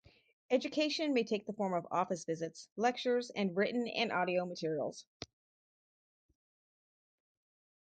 [0.49, 5.05] Education may take the form of office visits, lectures and written and audio materials.